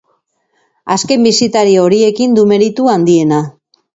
Azken 0.95 1.27
bisitari 1.27 1.77
horiekin 1.83 2.35
du 2.39 2.45
meritu 2.53 2.91
handiena. 2.97 3.45